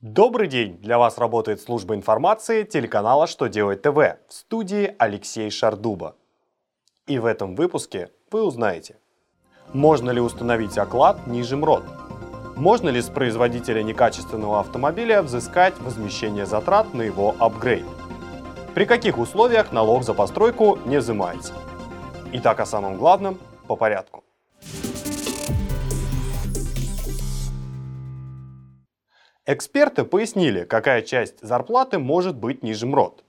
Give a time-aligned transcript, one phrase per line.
[0.00, 0.78] Добрый день!
[0.78, 6.14] Для вас работает служба информации телеканала «Что делать ТВ» в студии Алексей Шардуба.
[7.08, 8.94] И в этом выпуске вы узнаете,
[9.72, 11.82] можно ли установить оклад ниже МРОД,
[12.54, 17.86] можно ли с производителя некачественного автомобиля взыскать возмещение затрат на его апгрейд,
[18.76, 21.54] при каких условиях налог за постройку не взимается.
[22.34, 23.36] Итак, о самом главном
[23.66, 24.22] по порядку.
[29.50, 33.24] Эксперты пояснили, какая часть зарплаты может быть ниже МРОД.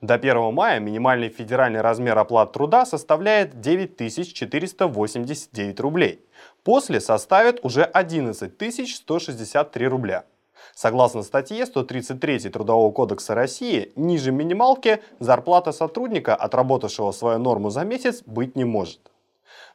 [0.00, 6.24] До 1 мая минимальный федеральный размер оплат труда составляет 9489 рублей.
[6.64, 10.24] После составит уже 11163 рубля.
[10.74, 18.22] Согласно статье 133 Трудового кодекса России, ниже минималки зарплата сотрудника, отработавшего свою норму за месяц,
[18.24, 19.09] быть не может.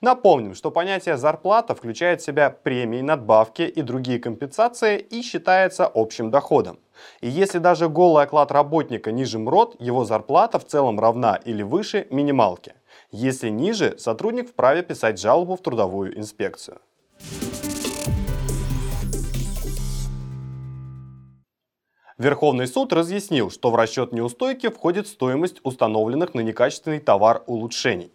[0.00, 6.30] Напомним, что понятие зарплата включает в себя премии, надбавки и другие компенсации и считается общим
[6.30, 6.78] доходом.
[7.20, 12.06] И если даже голый оклад работника ниже МРОД, его зарплата в целом равна или выше
[12.10, 12.74] минималке.
[13.10, 16.80] Если ниже, сотрудник вправе писать жалобу в трудовую инспекцию.
[22.18, 28.12] Верховный суд разъяснил, что в расчет неустойки входит стоимость установленных на некачественный товар улучшений.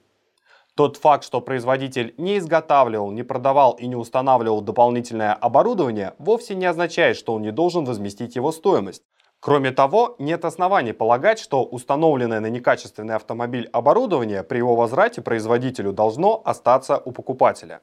[0.78, 6.68] Тот факт, что производитель не изготавливал, не продавал и не устанавливал дополнительное оборудование, вовсе не
[6.68, 9.02] означает, что он не должен возместить его стоимость.
[9.40, 15.94] Кроме того, нет оснований полагать, что установленное на некачественный автомобиль оборудование при его возврате производителю
[15.94, 17.82] должно остаться у покупателя.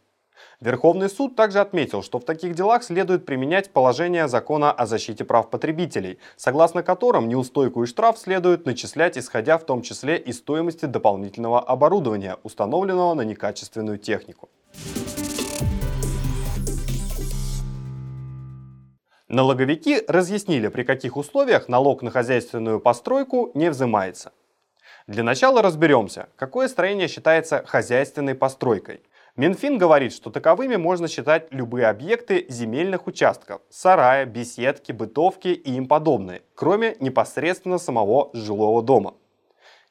[0.60, 5.50] Верховный суд также отметил, что в таких делах следует применять положение закона о защите прав
[5.50, 11.60] потребителей, согласно которым неустойку и штраф следует начислять, исходя в том числе из стоимости дополнительного
[11.60, 14.48] оборудования, установленного на некачественную технику.
[19.28, 24.32] Налоговики разъяснили, при каких условиях налог на хозяйственную постройку не взимается.
[25.06, 29.01] Для начала разберемся, какое строение считается хозяйственной постройкой–
[29.36, 35.89] Минфин говорит, что таковыми можно считать любые объекты земельных участков, сарая, беседки, бытовки и им
[35.89, 39.14] подобные, кроме непосредственно самого жилого дома.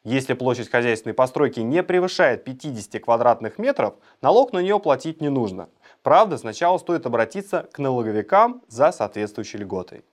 [0.05, 5.67] Если площадь хозяйственной постройки не превышает 50 квадратных метров, налог на нее платить не нужно.
[6.03, 10.05] Правда, сначала стоит обратиться к налоговикам за соответствующей льготой.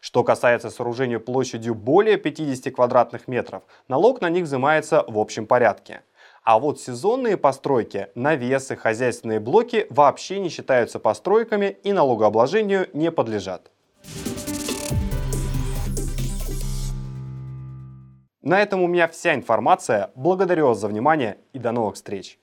[0.00, 6.04] Что касается сооружений площадью более 50 квадратных метров, налог на них взимается в общем порядке–
[6.44, 13.70] а вот сезонные постройки, навесы, хозяйственные блоки вообще не считаются постройками и налогообложению не подлежат.
[18.42, 20.10] На этом у меня вся информация.
[20.16, 22.41] Благодарю вас за внимание и до новых встреч.